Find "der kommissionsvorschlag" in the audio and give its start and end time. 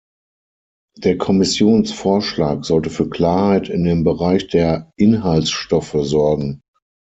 0.97-2.63